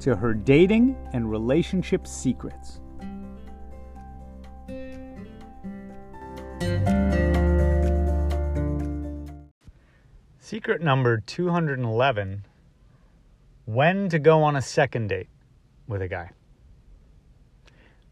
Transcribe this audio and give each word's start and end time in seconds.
to 0.00 0.16
her 0.16 0.34
dating 0.34 0.96
and 1.12 1.30
relationship 1.30 2.06
secrets. 2.06 2.80
Secret 10.38 10.82
number 10.82 11.18
211 11.18 12.44
When 13.66 14.08
to 14.08 14.18
go 14.18 14.42
on 14.42 14.56
a 14.56 14.62
second 14.62 15.08
date 15.08 15.28
with 15.86 16.02
a 16.02 16.08
guy. 16.08 16.30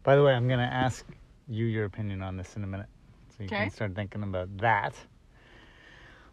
By 0.02 0.14
the 0.16 0.22
way, 0.22 0.32
I'm 0.32 0.46
going 0.46 0.60
to 0.60 0.64
ask 0.64 1.04
you 1.48 1.64
your 1.64 1.84
opinion 1.84 2.22
on 2.22 2.36
this 2.36 2.56
in 2.56 2.64
a 2.64 2.66
minute. 2.66 2.86
So 3.30 3.42
you 3.42 3.46
Okay. 3.46 3.56
can 3.64 3.70
start 3.70 3.94
thinking 3.94 4.22
about 4.22 4.56
that. 4.58 4.94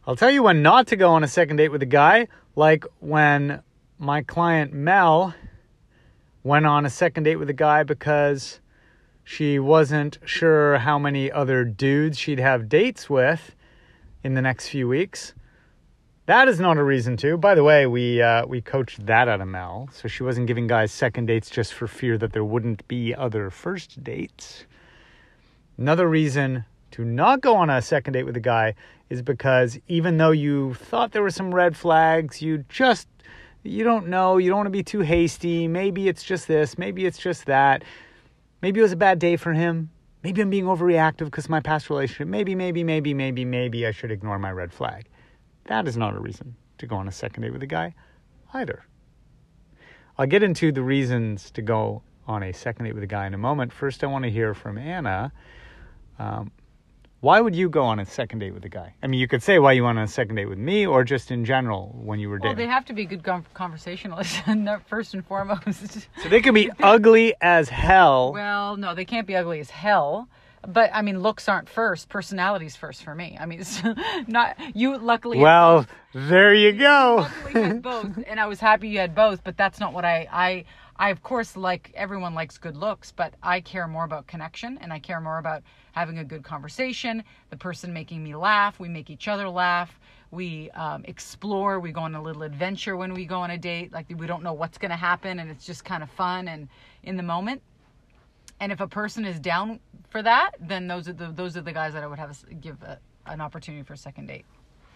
I'll 0.08 0.16
tell 0.16 0.30
you 0.30 0.44
when 0.44 0.62
not 0.62 0.88
to 0.88 0.96
go 0.96 1.10
on 1.12 1.24
a 1.24 1.27
second 1.27 1.58
date 1.58 1.70
with 1.70 1.82
a 1.82 1.88
guy, 1.88 2.27
like 2.55 2.85
when 2.99 3.62
my 3.98 4.22
client 4.22 4.73
Mel 4.73 5.34
went 6.44 6.66
on 6.66 6.85
a 6.85 6.90
second 6.90 7.23
date 7.23 7.38
with 7.38 7.49
a 7.49 7.54
guy 7.54 7.84
because 7.84 8.60
she 9.24 9.57
wasn't 9.57 10.18
sure 10.26 10.77
how 10.77 10.99
many 10.99 11.32
other 11.32 11.63
dudes 11.63 12.18
she'd 12.18 12.40
have 12.40 12.70
dates 12.70 13.10
with 13.10 13.55
in 14.24 14.34
the 14.34 14.41
next 14.41 14.68
few 14.68 14.87
weeks. 14.87 15.34
That 16.27 16.48
is 16.48 16.60
not 16.60 16.77
a 16.77 16.84
reason 16.84 17.18
to. 17.18 17.37
By 17.37 17.55
the 17.55 17.63
way, 17.63 17.85
we 17.85 18.21
uh, 18.21 18.46
we 18.48 18.60
coached 18.60 19.05
that 19.05 19.27
out 19.27 19.41
of 19.41 19.48
Mel, 19.48 19.90
so 19.93 20.07
she 20.07 20.24
wasn't 20.24 20.48
giving 20.48 20.68
guys 20.68 20.91
second 20.91 21.27
dates 21.27 21.49
just 21.49 21.74
for 21.74 21.87
fear 21.87 22.18
that 22.18 22.34
there 22.34 22.43
wouldn't 22.43 22.87
be 22.87 23.13
other 23.13 23.49
first 23.49 24.04
dates. 24.04 24.65
Another 25.77 26.09
reason 26.09 26.65
to 26.91 27.05
not 27.05 27.41
go 27.41 27.55
on 27.55 27.70
a 27.70 27.82
second 27.82 28.13
date 28.13 28.24
with 28.24 28.35
a 28.35 28.41
guy 28.41 28.74
is 29.09 29.21
because 29.21 29.77
even 29.87 30.18
though 30.18 30.32
you 30.32 30.74
thought 30.74 31.12
there 31.12 31.21
were 31.21 31.30
some 31.30 31.54
red 31.54 31.77
flags, 31.77 32.41
you 32.41 32.65
just 32.70 33.07
you 33.66 33.84
don't 33.84 34.08
know, 34.08 34.38
you 34.38 34.49
don't 34.49 34.58
want 34.58 34.68
to 34.68 34.71
be 34.71 34.84
too 34.84 35.02
hasty. 35.02 35.68
Maybe 35.68 36.08
it's 36.08 36.24
just 36.24 36.48
this, 36.48 36.77
maybe 36.77 37.05
it's 37.05 37.18
just 37.18 37.46
that. 37.46 37.84
Maybe 38.62 38.80
it 38.80 38.84
was 38.84 38.91
a 38.91 38.98
bad 38.98 39.20
day 39.20 39.35
for 39.35 39.54
him. 39.54 39.90
Maybe 40.24 40.41
I'm 40.41 40.49
being 40.49 40.66
overreactive 40.66 41.26
because 41.26 41.49
my 41.49 41.60
past 41.60 41.90
relationship. 41.90 42.27
Maybe, 42.27 42.55
maybe, 42.55 42.84
maybe, 42.84 43.13
maybe, 43.13 43.46
maybe 43.46 43.86
I 43.86 43.91
should 43.91 44.12
ignore 44.12 44.40
my 44.40 44.52
red 44.52 44.74
flag. 44.74 45.08
That 45.66 45.88
is 45.88 45.98
not 45.98 46.16
a 46.16 46.20
reason 46.20 46.55
to 46.77 46.88
go 46.88 46.96
on 46.96 47.08
a 47.08 47.12
second 47.12 47.43
date 47.43 47.54
with 47.54 47.63
a 47.63 47.68
guy 47.68 47.93
either. 48.54 48.86
I'll 50.18 50.26
get 50.26 50.43
into 50.43 50.71
the 50.71 50.82
reasons 50.82 51.52
to 51.52 51.62
go 51.62 52.02
on 52.27 52.43
a 52.43 52.54
second 52.54 52.86
date 52.86 52.93
with 52.93 53.04
a 53.04 53.08
guy 53.08 53.27
in 53.27 53.34
a 53.34 53.38
moment. 53.38 53.71
First, 53.71 54.04
I 54.04 54.08
want 54.08 54.24
to 54.24 54.32
hear 54.32 54.54
from 54.54 54.77
Anna. 54.77 55.32
Um, 56.18 56.52
why 57.26 57.41
would 57.41 57.55
you 57.55 57.70
go 57.70 57.84
on 57.84 57.99
a 57.99 58.05
second 58.05 58.37
date 58.40 58.54
with 58.54 58.63
a 58.65 58.70
guy? 58.70 58.93
I 59.01 59.07
mean, 59.07 59.20
you 59.20 59.27
could 59.27 59.41
say 59.41 59.57
why 59.57 59.71
you 59.71 59.84
went 59.84 59.98
on 59.98 60.04
a 60.04 60.07
second 60.07 60.35
date 60.35 60.45
with 60.45 60.59
me, 60.59 60.85
or 60.85 61.04
just 61.04 61.31
in 61.31 61.43
general 61.43 61.91
when 62.04 62.20
you 62.20 62.29
were 62.29 62.35
Well, 62.35 62.51
dating. 62.54 62.57
Well, 62.57 62.68
they 62.68 62.71
have 62.71 62.85
to 62.85 62.93
be 62.93 63.05
good 63.05 63.23
conversationalists, 63.55 64.38
first 64.88 65.16
and 65.16 65.25
foremost. 65.25 66.07
so 66.22 66.29
they 66.29 66.40
can 66.40 66.53
be 66.53 66.69
ugly 66.84 67.34
as 67.41 67.68
hell. 67.69 68.31
well, 68.31 68.78
no, 68.78 68.94
they 68.94 69.06
can't 69.06 69.25
be 69.25 69.35
ugly 69.35 69.59
as 69.59 69.72
hell. 69.72 70.29
But 70.68 70.91
I 70.94 71.01
mean, 71.01 71.19
looks 71.19 71.50
aren't 71.50 71.68
first. 71.69 72.09
Personality's 72.09 72.75
first 72.75 73.03
for 73.03 73.14
me. 73.16 73.38
I 73.40 73.46
mean, 73.47 73.59
it's 73.59 73.81
not 74.28 74.56
you. 74.75 74.97
Luckily, 74.97 75.40
Well, 75.40 75.85
there 76.14 76.53
you 76.53 76.74
go. 76.74 77.28
luckily 77.46 77.64
had 77.64 77.81
both, 77.81 78.19
and 78.28 78.40
I 78.40 78.46
was 78.47 78.59
happy 78.59 78.90
you 78.90 79.00
had 79.00 79.14
both. 79.16 79.44
But 79.44 79.58
that's 79.58 79.80
not 79.80 79.94
what 79.94 80.06
I 80.06 80.28
I 80.31 80.66
I 80.98 81.10
of 81.10 81.22
course 81.24 81.58
like. 81.58 81.92
Everyone 81.96 82.34
likes 82.34 82.58
good 82.58 82.78
looks, 82.78 83.12
but 83.12 83.34
I 83.44 83.60
care 83.62 83.88
more 83.88 84.06
about 84.06 84.28
connection, 84.28 84.78
and 84.80 84.94
I 84.94 85.00
care 85.00 85.20
more 85.20 85.38
about 85.38 85.64
having 85.92 86.20
a 86.20 86.24
good 86.24 86.44
conversation. 86.44 87.24
The 87.50 87.58
person 87.58 87.94
making 87.94 88.24
me 88.24 88.36
laugh. 88.36 88.80
We 88.80 88.90
make 88.90 89.10
each 89.10 89.28
other 89.28 89.50
laugh. 89.50 90.00
We 90.32 90.72
um, 90.72 91.04
explore. 91.06 91.80
We 91.80 91.92
go 91.92 92.02
on 92.02 92.16
a 92.16 92.22
little 92.22 92.44
adventure 92.44 92.96
when 92.98 93.14
we 93.14 93.26
go 93.26 93.40
on 93.40 93.52
a 93.52 93.58
date. 93.58 93.92
Like 93.92 94.06
we 94.16 94.28
don't 94.28 94.44
know 94.44 94.54
what's 94.54 94.78
going 94.78 94.92
to 94.92 94.98
happen, 94.98 95.40
and 95.40 95.52
it's 95.52 95.66
just 95.66 95.84
kind 95.84 96.02
of 96.04 96.10
fun 96.12 96.48
and 96.48 96.70
in 97.04 97.18
the 97.18 97.24
moment. 97.24 97.62
And 98.60 98.72
if 98.72 98.80
a 98.80 98.88
person 98.88 99.26
is 99.26 99.40
down 99.40 99.80
for 100.10 100.22
that, 100.24 100.52
then 100.62 100.88
those 100.88 101.10
are 101.10 101.14
the 101.14 101.28
those 101.28 101.58
are 101.58 101.62
the 101.62 101.74
guys 101.74 101.94
that 101.94 102.04
I 102.04 102.08
would 102.08 102.20
have 102.20 102.38
give 102.62 102.82
a, 102.84 103.00
an 103.26 103.42
opportunity 103.42 103.84
for 103.84 103.94
a 103.94 103.98
second 103.98 104.28
date. 104.28 104.46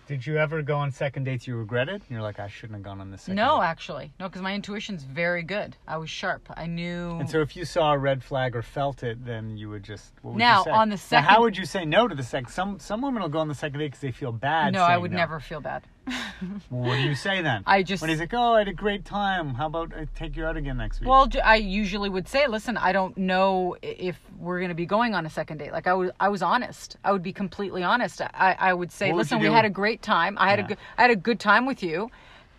Did 0.09 0.25
you 0.25 0.38
ever 0.38 0.64
go 0.64 0.75
on 0.78 0.92
second 0.92 1.25
dates 1.25 1.46
you 1.46 1.56
regretted? 1.56 2.02
You're 2.09 2.24
like, 2.24 2.40
I 2.40 2.47
shouldn't 2.47 2.78
have 2.78 2.81
gone 2.84 3.00
on 3.00 3.12
this 3.12 3.22
second 3.22 3.36
No, 3.36 3.58
date. 3.59 3.66
actually, 3.68 4.12
no, 4.20 4.28
because 4.28 4.42
my 4.42 4.56
intuition's 4.56 5.03
very 5.03 5.44
good. 5.44 5.78
I 5.88 5.97
was 5.97 6.09
sharp. 6.09 6.50
I 6.58 6.66
knew. 6.66 7.12
And 7.20 7.30
so 7.30 7.42
if 7.42 7.56
you 7.56 7.64
saw 7.64 7.94
a 7.94 7.97
red 8.00 8.24
flag 8.24 8.56
or 8.56 8.64
felt 8.64 9.03
it, 9.03 9.24
then 9.24 9.56
you 9.56 9.69
would 9.69 9.84
just 9.84 10.12
what 10.24 10.34
would 10.34 10.40
Now, 10.40 10.58
you 10.62 10.64
say? 10.64 10.72
on 10.72 10.90
the 10.90 10.94
Now, 10.96 10.98
second- 10.98 11.25
how 11.30 11.42
would 11.42 11.56
you 11.56 11.66
say 11.66 11.86
no 11.86 12.08
to 12.08 12.16
the 12.16 12.24
second? 12.24 12.50
Some 12.50 12.80
some 12.80 13.03
women 13.03 13.22
will 13.22 13.30
go 13.30 13.38
on 13.38 13.50
the 13.50 13.53
second 13.53 13.78
date 13.78 13.90
because 13.90 14.00
they 14.00 14.12
feel 14.12 14.31
bad. 14.31 14.74
no, 14.74 14.81
I 14.81 14.98
would 14.98 15.12
no. 15.12 15.18
never 15.18 15.40
feel 15.40 15.62
bad. 15.62 15.84
Well, 16.70 16.81
what 16.90 16.96
do 16.96 17.02
you 17.02 17.16
say 17.16 17.42
then? 17.42 17.64
I 17.66 17.84
just- 17.84 18.02
when 18.02 18.09
he's 18.09 18.20
like, 18.20 18.34
oh, 18.34 18.53
I 18.56 18.59
had 18.59 18.68
a 18.68 18.74
great 18.74 19.06
time. 19.06 19.53
How 19.56 19.68
about 19.68 19.94
I 19.96 20.08
take 20.16 20.36
you 20.36 20.46
out 20.46 20.56
again 20.58 20.78
next 20.78 21.00
week? 21.00 21.09
Well, 21.09 21.28
I 21.44 21.56
usually 21.56 22.09
would 22.09 22.28
say, 22.28 22.47
listen, 22.47 22.78
I 22.78 22.92
don't 22.92 23.18
know 23.18 23.75
if 23.81 24.18
we're 24.38 24.59
going 24.59 24.69
to 24.69 24.75
be 24.75 24.86
going 24.86 25.14
on 25.16 25.25
a 25.25 25.30
second 25.30 25.58
date. 25.58 25.72
Like 25.72 25.88
I 25.88 25.94
was, 25.94 26.12
I 26.19 26.30
was 26.30 26.42
honest. 26.42 26.98
I 27.03 27.12
would 27.12 27.24
be 27.24 27.34
completely 27.34 27.84
honest. 27.84 28.22
I, 28.22 28.56
I 28.59 28.74
would 28.74 28.92
say, 28.92 29.12
What 29.12 29.19
listen, 29.19 29.40
we 29.40 29.48
had 29.48 29.66
a 29.66 29.69
great 29.69 30.02
time. 30.02 30.38
I 30.40 30.50
had 30.50 30.59
Yeah. 30.59 30.66
a 30.66 30.68
good, 30.69 30.78
I 30.98 31.02
had 31.03 31.12
a 31.12 31.16
good 31.16 31.40
time 31.40 31.66
with 31.66 31.81
you, 31.84 32.09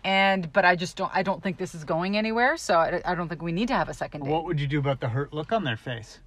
and 0.03 0.51
but 0.53 0.65
I 0.65 0.75
just 0.75 0.95
don't, 0.97 1.11
I 1.13 1.23
don't 1.23 1.41
think 1.43 1.57
this 1.57 1.73
is 1.75 1.83
going 1.83 2.17
anywhere. 2.17 2.57
So 2.57 2.75
I, 2.75 3.01
I 3.05 3.15
don't 3.15 3.29
think 3.29 3.41
we 3.41 3.51
need 3.51 3.67
to 3.69 3.75
have 3.75 3.89
a 3.89 3.93
second 3.93 4.23
date. 4.23 4.29
what 4.31 4.45
would 4.45 4.59
you 4.59 4.67
do 4.67 4.79
about 4.79 4.99
the 4.99 5.09
hurt 5.09 5.33
look 5.33 5.51
on 5.51 5.63
their 5.63 5.77
face? 5.77 6.19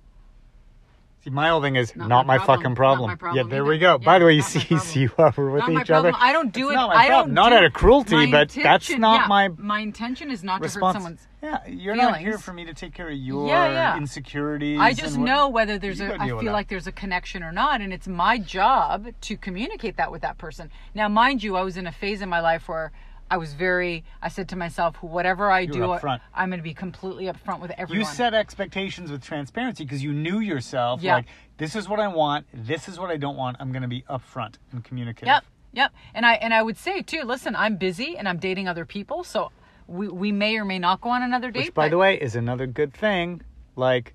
See, 1.25 1.31
my 1.31 1.49
whole 1.49 1.63
thing 1.63 1.77
is 1.77 1.97
not, 1.97 2.09
Not 2.09 2.27
my, 2.27 2.35
my 2.37 2.45
problem. 2.45 2.59
fucking 2.61 2.75
problem. 2.77 3.11
my 3.11 3.17
problem 3.17 3.47
yeah, 3.47 3.51
there 3.51 3.63
either. 3.63 3.71
we 3.71 3.79
go. 3.79 3.93
Yeah, 3.93 4.05
By 4.05 4.19
the 4.19 4.27
way, 4.27 4.35
you 4.35 4.43
see, 4.43 4.61
see 4.79 5.07
how 5.17 5.33
we're 5.35 5.51
with 5.51 5.61
not 5.61 5.73
my 5.73 5.81
each 5.81 5.91
other. 5.91 6.13
I 6.15 6.33
don't 6.35 6.53
do 6.53 6.71
it. 6.71 6.75
Not 6.75 6.91
I 6.95 7.07
problem. 7.09 7.29
don't 7.29 7.35
Not 7.35 7.49
do 7.51 7.55
out 7.57 7.65
of 7.65 7.73
cruelty, 7.73 8.31
but 8.31 8.51
that's 8.51 8.91
not 8.91 9.23
yeah, 9.23 9.27
my 9.27 9.49
my 9.57 9.81
intention 9.81 10.31
is 10.31 10.45
not 10.45 10.63
to 10.63 10.69
hurt 10.69 10.93
someone's. 10.93 11.27
Yeah, 11.43 11.67
you're 11.67 11.97
not 11.97 12.19
here 12.19 12.39
for 12.39 12.53
me 12.53 12.65
to 12.67 12.75
take 12.75 12.95
care 12.95 13.09
of 13.11 13.17
your 13.17 13.49
Yeah, 13.49 13.71
yeah. 13.71 13.97
insecurities. 13.97 14.81
I 14.81 14.93
just 14.93 15.17
what- 15.19 15.25
know 15.27 15.49
whether 15.49 15.79
there's 15.79 16.01
a. 16.01 16.15
I 16.21 16.27
feel 16.29 16.43
that. 16.43 16.53
like 16.53 16.69
there's 16.69 16.87
a 16.87 16.93
connection 16.93 17.43
or 17.43 17.53
not, 17.53 17.81
and 17.81 17.93
it's 17.93 18.09
my 18.09 18.39
job 18.39 19.09
to 19.23 19.37
communicate 19.37 19.97
that 19.97 20.11
with 20.13 20.23
that 20.23 20.37
person. 20.39 20.71
Now, 20.95 21.09
mind 21.09 21.43
you, 21.43 21.57
I 21.57 21.63
was 21.63 21.77
in 21.79 21.87
a 21.87 21.93
phase 21.93 22.21
in 22.23 22.29
my 22.29 22.41
life 22.41 22.69
where 22.69 22.93
I 23.31 23.37
was 23.37 23.55
very. 23.55 24.05
I 24.23 24.29
said 24.29 24.49
to 24.51 24.57
myself, 24.57 24.97
whatever 25.03 25.51
I 25.51 25.67
do, 25.67 25.91
I-. 25.91 26.21
I'm 26.35 26.51
going 26.51 26.59
to 26.59 26.65
be 26.65 26.75
completely 26.75 27.27
upfront 27.27 27.61
with 27.61 27.73
everyone. 27.73 27.99
You 28.01 28.05
set 28.05 28.35
expectations 28.35 29.11
with 29.11 29.23
transparency 29.23 29.85
because 29.85 30.03
you 30.03 30.13
knew 30.13 30.41
yourself. 30.41 31.03
Yeah. 31.03 31.17
Like, 31.17 31.27
this 31.57 31.75
is 31.75 31.89
what 31.89 32.01
I 32.01 32.09
want. 32.09 32.47
This 32.53 32.89
is 32.89 32.99
what 32.99 33.11
I 33.11 33.17
don't 33.17 33.37
want. 33.37 33.57
I'm 33.61 33.73
going 33.73 33.83
to 33.83 33.89
be 33.89 34.03
upfront 34.03 34.57
and 34.73 34.85
communicative. 34.85 35.29
Yep, 35.29 35.45
yep. 35.73 35.93
And 36.15 36.27
I 36.27 36.35
and 36.35 36.53
I 36.53 36.63
would 36.63 36.77
say 36.77 37.03
too. 37.03 37.23
Listen, 37.25 37.57
I'm 37.57 37.77
busy 37.77 38.17
and 38.17 38.29
I'm 38.29 38.39
dating 38.39 38.69
other 38.69 38.85
people, 38.85 39.25
so 39.25 39.51
we 39.87 40.09
we 40.09 40.33
may 40.33 40.57
or 40.57 40.65
may 40.65 40.79
not 40.79 41.01
go 41.01 41.11
on 41.11 41.23
another 41.23 41.51
date. 41.51 41.67
Which, 41.67 41.75
by 41.75 41.87
but- 41.87 41.91
the 41.91 41.99
way, 41.99 42.21
is 42.21 42.37
another 42.37 42.67
good 42.67 42.93
thing. 42.93 43.43
Like, 43.77 44.15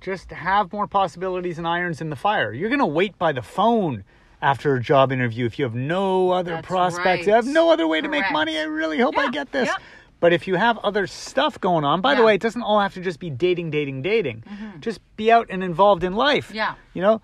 just 0.00 0.30
have 0.30 0.72
more 0.72 0.86
possibilities 0.86 1.58
and 1.58 1.66
irons 1.66 2.00
in 2.00 2.10
the 2.10 2.16
fire. 2.16 2.52
You're 2.52 2.68
going 2.68 2.80
to 2.80 2.86
wait 2.86 3.18
by 3.18 3.32
the 3.32 3.42
phone 3.42 4.04
after 4.42 4.74
a 4.74 4.80
job 4.80 5.12
interview 5.12 5.46
if 5.46 5.58
you 5.58 5.64
have 5.64 5.74
no 5.74 6.30
other 6.30 6.52
That's 6.52 6.66
prospects. 6.66 7.26
You 7.26 7.32
have 7.32 7.46
no 7.46 7.70
other 7.70 7.86
way 7.86 8.00
to 8.00 8.08
make 8.08 8.30
money. 8.32 8.58
I 8.58 8.64
really 8.64 8.98
hope 8.98 9.16
I 9.16 9.30
get 9.30 9.52
this. 9.52 9.68
yeah. 9.68 9.76
But 10.18 10.32
if 10.32 10.46
you 10.46 10.54
have 10.54 10.78
other 10.78 11.06
stuff 11.06 11.60
going 11.60 11.84
on, 11.84 12.00
by 12.00 12.14
the 12.14 12.22
way, 12.22 12.34
it 12.34 12.40
doesn't 12.40 12.62
all 12.62 12.80
have 12.80 12.94
to 12.94 13.00
just 13.00 13.20
be 13.20 13.28
dating, 13.28 13.70
dating, 13.70 14.02
dating. 14.02 14.44
Mm-hmm. 14.48 14.80
Just 14.80 15.00
be 15.16 15.30
out 15.30 15.46
and 15.50 15.62
involved 15.62 16.04
in 16.04 16.14
life. 16.14 16.50
Yeah. 16.54 16.74
You 16.94 17.02
know, 17.02 17.22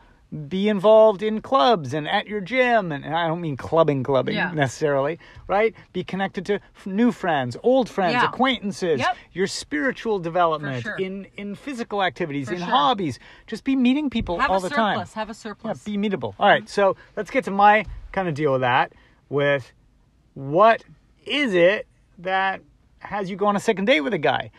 be 0.48 0.68
involved 0.70 1.22
in 1.22 1.42
clubs 1.42 1.92
and 1.92 2.08
at 2.08 2.26
your 2.26 2.40
gym 2.40 2.90
and, 2.90 3.04
and 3.04 3.14
I 3.14 3.26
don't 3.26 3.40
mean 3.42 3.56
clubbing 3.56 4.02
clubbing 4.02 4.34
Yeah. 4.34 4.50
necessarily, 4.52 5.18
right? 5.46 5.74
Be 5.92 6.04
connected 6.04 6.46
to 6.46 6.54
f- 6.54 6.86
new 6.86 7.12
friends, 7.12 7.54
old 7.62 7.86
friends, 7.90 8.14
Yeah. 8.14 8.24
acquaintances, 8.24 8.98
Yep. 9.00 9.16
your 9.32 9.46
spiritual 9.46 10.18
development 10.18 10.82
sure. 10.84 10.96
in 10.96 11.26
in 11.36 11.54
physical 11.54 12.02
activities, 12.02 12.48
For 12.48 12.54
in 12.54 12.60
sure. 12.60 12.68
hobbies. 12.68 13.18
Just 13.46 13.62
be 13.64 13.76
meeting 13.76 14.08
people 14.08 14.38
have 14.38 14.50
all 14.50 14.56
a 14.56 14.60
the 14.60 14.68
surplus. 14.70 15.12
time. 15.12 15.20
Have 15.20 15.28
a 15.30 15.34
surplus 15.34 15.64
Yeah, 15.64 15.72
surplus. 15.74 15.84
be 15.84 15.98
meetable. 15.98 16.34
All 16.40 16.48
right, 16.48 16.66
so 16.66 16.96
let's 17.14 17.30
get 17.30 17.44
to 17.44 17.50
my 17.50 17.84
kind 18.12 18.26
of 18.26 18.34
deal 18.34 18.52
with 18.52 18.62
that 18.62 18.92
with 19.28 19.70
what 20.32 20.82
is 21.26 21.52
it 21.52 21.86
that 22.18 22.62
has 23.00 23.28
you 23.28 23.36
go 23.36 23.46
on 23.46 23.56
a 23.56 23.60
second 23.60 23.84
date 23.84 24.00
with 24.00 24.14
a 24.14 24.18
guy? 24.18 24.50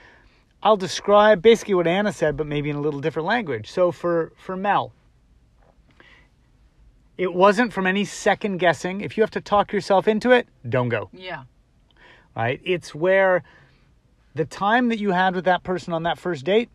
I'll 0.62 0.78
describe 0.78 1.42
basically 1.42 1.74
what 1.74 1.88
Anna 1.88 2.14
said, 2.14 2.38
but 2.38 2.46
maybe 2.46 2.70
in 2.70 2.76
a 2.76 2.82
little 2.82 3.00
different 3.00 3.28
language. 3.28 3.72
So 3.72 3.92
for 3.92 4.32
for 4.38 4.56
Mel, 4.56 4.94
it 7.18 7.34
wasn't 7.34 7.74
from 7.74 7.86
any 7.88 8.06
second 8.06 8.58
guessing. 8.58 9.02
If 9.02 9.18
you 9.18 9.24
have 9.24 9.32
to 9.32 9.42
talk 9.42 9.72
yourself 9.74 10.08
into 10.08 10.32
it, 10.32 10.48
don't 10.68 10.90
go. 10.90 11.10
yeah. 11.14 11.44
Right? 12.36 12.60
It's 12.64 12.96
where 12.96 13.44
the 14.34 14.46
time 14.46 14.90
that 14.90 14.98
you 14.98 15.12
had 15.12 15.36
with 15.36 15.46
that 15.46 15.64
person 15.64 15.94
on 15.94 16.04
that 16.04 16.18
first 16.18 16.44
date 16.46 16.70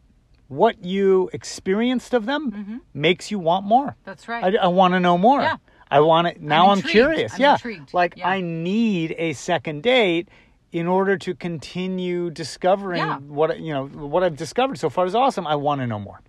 what 0.46 0.82
you 0.82 1.28
experienced 1.34 2.14
of 2.14 2.24
them 2.24 2.80
makes 2.94 3.30
you 3.30 3.38
want 3.38 3.66
more. 3.66 3.96
That's 4.04 4.22
Mm-hmm. 4.24 4.44
right. 4.44 4.56
I, 4.56 4.64
I 4.64 4.66
want 4.68 4.94
to 4.94 5.00
know 5.00 5.18
more. 5.18 5.42
Yeah. 5.42 5.56
I 5.90 6.00
want 6.00 6.28
to. 6.36 6.42
Now 6.46 6.68
I'm, 6.70 6.78
intrigued. 6.78 6.92
curious. 6.92 7.34
I'm 7.34 7.40
yeah. 7.40 7.52
intrigued. 7.54 7.92
Like 7.92 8.14
Yeah. 8.16 8.28
I 8.28 8.40
need 8.40 9.14
a 9.18 9.32
second 9.34 9.82
date 9.82 10.28
in 10.72 10.86
order 10.86 11.18
to 11.18 11.34
continue 11.34 12.30
discovering 12.30 12.98
Yeah. 13.00 13.18
what 13.18 13.58
you 13.60 13.72
know 13.74 13.86
what 13.88 14.22
I've 14.22 14.36
discovered 14.36 14.78
so 14.78 14.88
far 14.88 15.04
is 15.06 15.14
awesome. 15.14 15.46
I 15.46 15.56
want 15.56 15.80
to 15.82 15.86
know 15.86 15.98
more. 15.98 16.20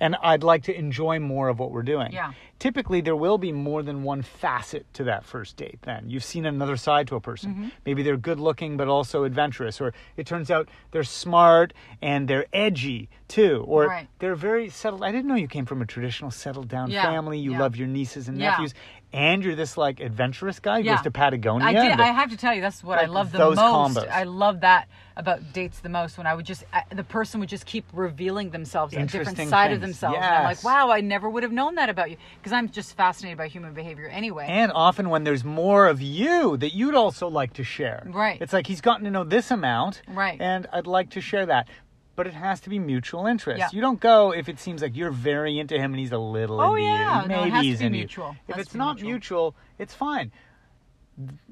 And 0.00 0.16
I'd 0.22 0.42
like 0.44 0.62
to 0.64 0.76
enjoy 0.76 1.18
more 1.18 1.48
of 1.48 1.58
what 1.58 1.70
we're 1.70 1.82
doing. 1.82 2.12
Yeah. 2.12 2.32
Typically, 2.58 3.00
there 3.00 3.14
will 3.16 3.38
be 3.38 3.52
more 3.52 3.82
than 3.82 4.02
one 4.02 4.22
facet 4.22 4.84
to 4.94 5.04
that 5.04 5.24
first 5.24 5.56
date. 5.56 5.78
Then 5.82 6.10
you've 6.10 6.24
seen 6.24 6.44
another 6.46 6.76
side 6.76 7.06
to 7.08 7.16
a 7.16 7.20
person. 7.20 7.52
Mm-hmm. 7.52 7.68
Maybe 7.86 8.02
they're 8.02 8.16
good 8.16 8.40
looking, 8.40 8.76
but 8.76 8.88
also 8.88 9.24
adventurous, 9.24 9.80
or 9.80 9.92
it 10.16 10.26
turns 10.26 10.50
out 10.50 10.68
they're 10.90 11.04
smart 11.04 11.72
and 12.02 12.26
they're 12.28 12.46
edgy 12.52 13.08
too, 13.28 13.64
or 13.68 13.86
Right. 13.86 14.08
they're 14.18 14.34
very 14.34 14.68
settled. 14.70 15.04
I 15.04 15.12
didn't 15.12 15.26
know 15.28 15.34
you 15.36 15.46
came 15.48 15.66
from 15.66 15.82
a 15.82 15.86
traditional 15.86 16.30
settled 16.30 16.68
down 16.68 16.90
Yeah, 16.90 17.02
family. 17.02 17.38
You 17.38 17.52
yeah. 17.52 17.60
love 17.60 17.76
your 17.76 17.86
nieces 17.88 18.26
and 18.28 18.38
nephews, 18.38 18.74
and 19.12 19.42
you're 19.42 19.54
this 19.56 19.76
like 19.76 20.00
adventurous 20.00 20.60
guy 20.60 20.80
who 20.80 20.86
Yeah. 20.86 20.96
goes 20.96 21.04
to 21.04 21.10
Patagonia. 21.10 21.66
I 21.66 21.72
did. 21.72 21.92
and- 21.92 22.00
I 22.02 22.08
have 22.08 22.30
to 22.30 22.36
tell 22.36 22.54
you, 22.54 22.60
that's 22.60 22.84
what 22.84 22.98
I 22.98 23.06
love 23.06 23.32
the 23.32 23.38
those 23.38 23.56
most. 23.56 23.96
combos. 23.98 24.08
I 24.10 24.24
love 24.24 24.60
that 24.60 24.88
about 25.16 25.52
dates 25.52 25.80
the 25.80 25.88
most. 25.88 26.16
When 26.18 26.26
I 26.26 26.34
would 26.34 26.46
just, 26.46 26.64
I, 26.72 26.82
the 26.94 27.02
person 27.02 27.40
would 27.40 27.48
just 27.48 27.66
keep 27.66 27.84
revealing 27.92 28.50
themselves, 28.50 28.94
a 28.94 29.04
different 29.06 29.36
side 29.48 29.72
of 29.72 29.80
themselves. 29.80 30.16
And 30.16 30.24
I'm 30.24 30.44
like, 30.44 30.62
wow, 30.62 30.90
I 30.90 31.00
never 31.00 31.28
would 31.28 31.42
have 31.42 31.52
known 31.52 31.74
that 31.76 31.88
about 31.88 32.10
you 32.10 32.16
because 32.38 32.52
I'm 32.52 32.68
just 32.68 32.96
fascinated 32.96 33.38
by 33.38 33.48
human 33.48 33.72
behavior 33.74 34.06
anyway. 34.08 34.46
And 34.48 34.70
often 34.74 35.08
when 35.10 35.24
there's 35.24 35.42
more 35.44 35.86
of 35.86 36.00
you 36.00 36.56
that 36.58 36.74
you'd 36.74 36.94
also 36.94 37.28
like 37.28 37.54
to 37.54 37.64
share. 37.64 38.04
Right. 38.06 38.40
It's 38.40 38.52
like 38.52 38.66
he's 38.66 38.80
gotten 38.80 39.04
to 39.06 39.10
know 39.10 39.24
this 39.24 39.50
amount. 39.50 40.02
Right. 40.06 40.40
And 40.40 40.66
I'd 40.72 40.86
like 40.86 41.10
to 41.10 41.20
share 41.20 41.46
that. 41.46 41.68
But 42.18 42.26
it 42.26 42.34
has 42.34 42.58
to 42.62 42.68
be 42.68 42.80
mutual 42.80 43.26
interest. 43.26 43.60
Yeah. 43.60 43.68
You 43.72 43.80
don't 43.80 44.00
go 44.00 44.32
if 44.32 44.48
it 44.48 44.58
seems 44.58 44.82
like 44.82 44.96
you're 44.96 45.12
very 45.12 45.56
into 45.60 45.76
him 45.78 45.92
and 45.92 46.00
he's 46.00 46.10
a 46.10 46.18
little 46.18 46.60
Oh, 46.60 46.74
into 46.74 46.88
yeah. 46.88 47.22
you. 47.22 47.28
No, 47.28 47.34
it 47.34 47.38
Maybe 47.38 47.50
has 47.50 47.60
to 47.60 47.66
he's 47.68 47.78
be 47.78 47.84
into 47.86 47.96
you. 47.98 48.02
mutual. 48.02 48.36
If 48.48 48.58
it's 48.58 48.74
not 48.74 48.96
mutual. 48.96 49.10
mutual, 49.10 49.56
it's 49.78 49.94
fine. 49.94 50.32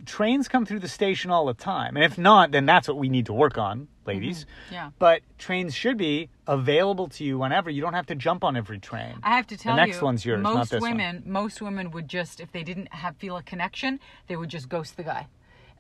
Trains 0.07 0.49
come 0.49 0.67
through 0.67 0.81
the 0.81 0.89
station 0.89 1.31
all 1.31 1.47
the 1.47 1.55
time. 1.55 1.95
And 1.97 2.05
if 2.05 2.19
not, 2.19 2.51
then 2.51 2.67
that's 2.67 2.89
what 2.89 2.97
we 2.97 3.09
need 3.09 3.27
to 3.27 3.33
work 3.33 3.59
on, 3.59 3.87
ladies. 4.07 4.41
Mm-hmm. 4.45 4.75
Yeah. 4.75 4.91
But 4.99 5.23
trains 5.39 5.73
should 5.73 5.97
be 5.99 6.31
available 6.49 7.07
to 7.11 7.23
you 7.23 7.39
whenever. 7.39 7.71
You 7.71 7.81
don't 7.81 7.95
have 7.95 8.07
to 8.07 8.17
jump 8.17 8.43
on 8.43 8.57
every 8.57 8.81
train. 8.81 9.15
I 9.23 9.37
have 9.37 9.47
to 9.49 9.57
tell 9.57 9.77
next 9.77 9.99
you, 10.01 10.05
one's 10.05 10.25
yours, 10.25 10.43
not 10.43 10.55
most 10.55 10.71
this 10.73 10.81
one. 10.83 10.93
women, 10.93 11.23
most 11.27 11.63
women 11.63 11.93
would 11.93 12.09
just, 12.09 12.41
if 12.41 12.51
they 12.51 12.65
didn't 12.65 12.93
have 12.93 13.17
feel 13.19 13.37
a 13.37 13.43
connection, 13.45 14.01
they 14.27 14.35
would 14.37 14.49
just 14.51 14.69
ghost 14.69 14.97
the 14.97 15.05
guy. 15.05 15.29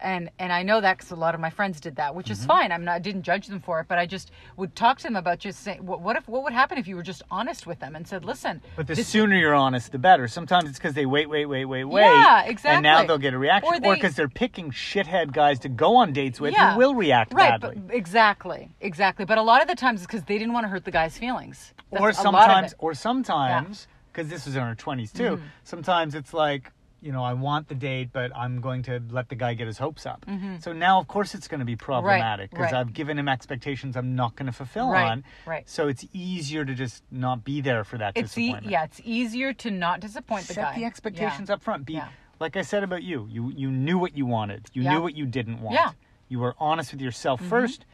And 0.00 0.30
and 0.38 0.52
I 0.52 0.62
know 0.62 0.80
that 0.82 0.98
because 0.98 1.10
a 1.10 1.16
lot 1.16 1.34
of 1.34 1.40
my 1.40 1.48
friends 1.48 1.80
did 1.80 1.96
that, 1.96 2.14
which 2.14 2.30
is 2.30 2.38
Mm-hmm. 2.40 2.46
fine. 2.48 2.72
I'm 2.72 2.84
not, 2.84 2.96
I 2.96 2.98
didn't 2.98 3.22
judge 3.22 3.46
them 3.46 3.60
for 3.60 3.80
it, 3.80 3.86
but 3.88 3.96
I 3.98 4.04
just 4.04 4.30
would 4.58 4.76
talk 4.76 4.98
to 4.98 5.02
them 5.04 5.16
about 5.16 5.38
just 5.38 5.60
saying, 5.62 5.84
what, 5.86 6.02
what 6.02 6.16
if, 6.16 6.28
what 6.28 6.42
would 6.42 6.52
happen 6.52 6.76
if 6.76 6.86
you 6.86 6.96
were 6.96 7.02
just 7.02 7.22
honest 7.30 7.66
with 7.66 7.78
them 7.80 7.96
and 7.96 8.06
said, 8.06 8.22
listen, 8.24 8.60
But 8.76 8.86
the 8.88 8.94
this- 8.94 9.08
sooner 9.08 9.34
you're 9.36 9.54
honest, 9.54 9.92
the 9.92 9.98
better. 9.98 10.28
Sometimes 10.28 10.68
it's 10.68 10.78
because 10.78 10.92
they 10.92 11.06
wait, 11.06 11.30
wait, 11.30 11.46
wait, 11.46 11.64
wait, 11.64 11.84
wait. 11.84 12.02
Yeah, 12.02 12.42
exactly. 12.44 12.74
And 12.76 12.82
now 12.82 13.06
they'll 13.06 13.16
get 13.16 13.32
a 13.32 13.38
reaction. 13.38 13.72
Or 13.84 13.94
because 13.94 14.16
they, 14.16 14.22
are 14.22 14.28
picking 14.28 14.70
shithead 14.70 15.32
guys 15.32 15.58
to 15.60 15.70
go 15.70 15.96
on 15.96 16.12
dates 16.12 16.40
with 16.40 16.52
yeah, 16.52 16.72
who 16.74 16.78
will 16.78 16.94
react 16.94 17.32
right, 17.32 17.58
badly. 17.58 17.76
But, 17.86 17.94
exactly, 17.94 18.70
exactly. 18.82 19.24
But 19.24 19.38
a 19.38 19.42
lot 19.42 19.62
of 19.62 19.68
the 19.68 19.74
times 19.76 20.00
it's 20.02 20.06
because 20.06 20.24
they 20.24 20.36
didn't 20.36 20.52
want 20.52 20.64
to 20.64 20.68
hurt 20.68 20.84
the 20.84 20.90
guy's 20.90 21.16
feelings. 21.16 21.72
That's 21.90 22.02
or 22.02 22.08
a 22.08 22.10
lot 22.10 22.10
of 22.10 22.16
sometimes, 22.16 22.74
or 22.78 22.92
sometimes, 22.94 23.88
because 24.12 24.28
this 24.28 24.44
was 24.46 24.56
in 24.56 24.62
our 24.62 24.74
20s 24.74 25.12
too, 25.12 25.22
Mm-hmm. 25.22 25.44
sometimes 25.64 26.14
it's 26.14 26.34
like, 26.34 26.70
you 27.06 27.12
know, 27.12 27.22
I 27.22 27.34
want 27.34 27.68
the 27.68 27.74
date, 27.76 28.08
but 28.12 28.30
I'm 28.36 28.60
going 28.60 28.82
to 28.84 29.00
let 29.10 29.28
the 29.28 29.36
guy 29.36 29.54
get 29.54 29.68
his 29.68 29.78
hopes 29.78 30.04
up. 30.06 30.26
So 30.58 30.72
now, 30.72 30.98
of 30.98 31.06
course, 31.06 31.34
it's 31.36 31.46
going 31.46 31.60
to 31.60 31.64
be 31.64 31.76
problematic 31.76 32.50
because 32.50 32.66
Mm-hmm. 32.66 32.74
right. 32.74 32.80
I've 32.80 32.92
given 32.92 33.16
him 33.18 33.28
expectations 33.28 33.96
I'm 33.96 34.16
not 34.16 34.34
going 34.34 34.46
to 34.46 34.52
fulfill 34.52 34.90
Right, 34.90 35.10
on. 35.12 35.24
right. 35.46 35.68
So 35.68 35.86
it's 35.86 36.04
easier 36.12 36.64
to 36.64 36.74
just 36.74 37.04
not 37.12 37.44
be 37.44 37.60
there 37.60 37.84
for 37.84 37.96
that 37.98 38.12
it's 38.16 38.36
e- 38.36 38.42
disappointment. 38.42 38.72
yeah, 38.72 38.84
it's 38.84 39.00
easier 39.04 39.52
to 39.52 39.70
not 39.70 40.00
disappoint 40.00 40.48
the 40.48 40.54
set 40.54 40.64
guy. 40.64 40.74
the 40.74 40.80
Yeah. 40.80 40.86
expectations 40.88 41.48
up 41.48 41.62
front. 41.62 41.86
Be 41.86 41.92
Yeah. 41.94 42.08
like 42.40 42.56
I 42.56 42.62
said 42.62 42.82
about 42.82 43.02
you. 43.04 43.28
You 43.30 43.52
you 43.54 43.70
knew 43.70 43.98
what 43.98 44.16
you 44.16 44.26
wanted. 44.26 44.68
You 44.72 44.82
Yeah. 44.82 44.94
knew 44.94 45.02
what 45.02 45.14
you 45.14 45.26
didn't 45.26 45.60
want. 45.60 45.74
Yeah. 45.76 45.92
You 46.28 46.40
were 46.40 46.56
honest 46.58 46.90
with 46.92 47.00
yourself 47.00 47.40
first, 47.40 47.86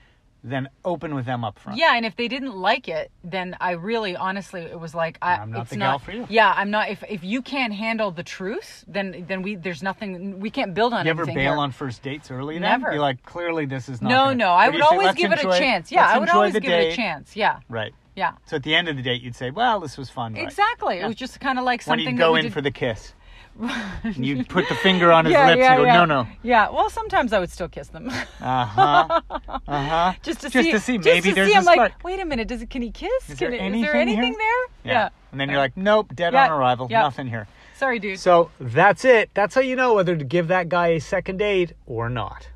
then 0.44 0.68
open 0.84 1.14
with 1.14 1.24
them 1.24 1.44
up 1.44 1.58
front. 1.58 1.78
Yeah, 1.78 1.94
and 1.94 2.04
if 2.04 2.16
they 2.16 2.26
didn't 2.26 2.56
like 2.56 2.88
it, 2.88 3.10
then 3.22 3.56
I 3.60 3.72
really, 3.72 4.16
honestly, 4.16 4.62
it 4.62 4.78
was 4.78 4.94
like 4.94 5.18
I, 5.22 5.36
I'm 5.36 5.52
not 5.52 5.62
it's 5.62 5.70
the 5.70 5.76
not, 5.76 5.90
gal 5.92 5.98
for 6.00 6.12
you. 6.12 6.26
Yeah, 6.28 6.52
I'm 6.56 6.70
not. 6.70 6.90
If 6.90 7.04
if 7.08 7.22
you 7.22 7.42
can't 7.42 7.72
handle 7.72 8.10
the 8.10 8.22
truth, 8.24 8.84
then 8.88 9.24
then 9.28 9.42
we 9.42 9.54
there's 9.54 9.82
nothing 9.82 10.40
we 10.40 10.50
can't 10.50 10.74
build 10.74 10.92
on 10.92 11.04
You 11.06 11.10
ever 11.10 11.26
bail 11.26 11.34
here. 11.36 11.56
on 11.56 11.70
first 11.70 12.02
dates 12.02 12.30
early? 12.30 12.54
Then? 12.54 12.62
Never. 12.62 12.92
You're 12.92 13.00
like, 13.00 13.22
clearly 13.24 13.66
this 13.66 13.88
is 13.88 14.02
not. 14.02 14.08
No, 14.08 14.16
gonna- 14.24 14.34
no, 14.36 14.48
I 14.50 14.68
would 14.68 14.76
say, 14.76 14.80
always 14.82 15.06
"Let's 15.06 15.18
give 15.18 15.32
it 15.32 15.38
a 15.44 15.58
chance. 15.58 15.92
Yeah, 15.92 16.06
I 16.06 16.18
would 16.18 16.28
always 16.28 16.54
give 16.54 16.64
it 16.64 16.92
a 16.92 16.96
chance. 16.96 17.36
Yeah, 17.36 17.60
Right. 17.68 17.94
yeah, 18.16 18.32
So 18.46 18.56
at 18.56 18.62
the 18.64 18.74
end 18.74 18.88
of 18.88 18.96
the 18.96 19.02
date, 19.02 19.22
you'd 19.22 19.36
say, 19.36 19.50
"Well, 19.50 19.78
this 19.80 19.96
was 19.96 20.10
fun." 20.10 20.32
but-" 20.34 20.42
exactly. 20.42 20.98
It 20.98 21.06
was 21.06 21.16
just 21.16 21.38
kind 21.40 21.58
of 21.58 21.64
like 21.64 21.82
something. 21.82 22.04
When 22.04 22.14
you 22.14 22.18
that 22.18 22.24
go 22.24 22.34
in 22.34 22.42
did- 22.44 22.52
for 22.52 22.60
the 22.60 22.70
kiss, 22.72 23.14
you 24.16 24.44
put 24.44 24.68
the 24.68 24.74
finger 24.76 25.12
on 25.12 25.26
his 25.26 25.32
yeah, 25.32 25.46
lips 25.48 25.58
yeah, 25.58 25.72
and 25.74 25.80
go, 25.80 25.84
yeah. 25.84 26.04
"No, 26.04 26.22
no." 26.22 26.28
Yeah, 26.42 26.70
well, 26.70 26.88
sometimes 26.90 27.32
I 27.32 27.38
would 27.38 27.50
still 27.50 27.68
kiss 27.68 27.88
them. 27.88 28.08
Uh 28.40 28.64
huh. 28.64 29.20
Uh 29.68 29.88
huh. 29.88 30.12
just 30.22 30.40
to 30.40 30.50
Just 30.50 30.64
see, 30.66 30.72
to 30.72 30.80
see, 30.80 30.96
just 30.96 31.04
maybe 31.06 31.28
to 31.30 31.34
there's 31.34 31.48
see, 31.48 31.54
a 31.54 31.58
I'm 31.58 31.64
like, 31.64 31.76
spark. 31.76 32.04
wait 32.04 32.18
a 32.20 32.24
minute, 32.24 32.48
does 32.48 32.62
it? 32.62 32.70
Can 32.70 32.82
he 32.82 32.90
kiss? 32.90 33.10
Is 33.28 33.38
Can 33.38 33.50
there 33.50 33.52
it- 33.52 33.54
is 33.56 33.60
anything 33.60 33.82
there 33.82 33.94
anything 33.96 34.22
here? 34.32 34.66
there? 34.84 34.92
Yeah. 34.92 35.08
And 35.30 35.40
then 35.40 35.48
you're 35.50 35.58
like, 35.58 35.76
"Nope, 35.76 36.14
dead 36.14 36.34
on 36.34 36.50
arrival. 36.50 36.88
Nothing 36.88 37.26
here." 37.28 37.46
Sorry, 37.76 37.98
dude. 37.98 38.18
So 38.18 38.50
that's 38.60 39.04
it. 39.04 39.30
That's 39.34 39.54
how 39.54 39.60
you 39.60 39.76
know 39.76 39.94
whether 39.94 40.16
to 40.16 40.24
give 40.24 40.48
that 40.48 40.68
guy 40.68 40.88
a 40.88 41.00
second 41.00 41.38
date 41.38 41.72
or 41.86 42.08
not. 42.08 42.48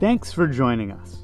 Thanks 0.00 0.32
for 0.32 0.46
joining 0.46 0.90
us. 0.90 1.23